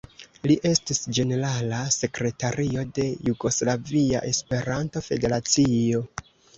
Li 0.51 0.53
estis 0.69 1.01
ĝenerala 1.17 1.83
sekretario 1.97 2.87
de 2.97 3.07
Jugoslavia 3.31 4.27
Esperanto-Federacio. 4.35 6.07